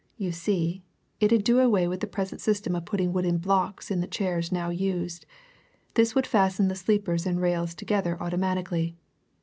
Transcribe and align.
You 0.17 0.31
see, 0.31 0.81
it 1.19 1.31
'ud 1.31 1.43
do 1.43 1.59
away 1.59 1.87
with 1.87 1.99
the 1.99 2.07
present 2.07 2.41
system 2.41 2.75
of 2.75 2.85
putting 2.85 3.13
wooden 3.13 3.37
blocks 3.37 3.91
in 3.91 4.01
the 4.01 4.07
chairs 4.07 4.51
now 4.51 4.71
used 4.71 5.27
this 5.93 6.15
would 6.15 6.25
fasten 6.25 6.69
the 6.69 6.75
sleepers 6.75 7.27
and 7.27 7.39
rails 7.39 7.75
together 7.75 8.17
automatically. 8.19 8.95